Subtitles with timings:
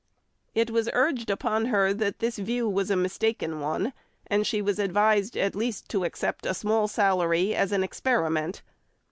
[0.55, 3.93] It was urged upon her that this view was a mistaken one,
[4.25, 8.63] and she was advised at least to accept a small salary as an experiment.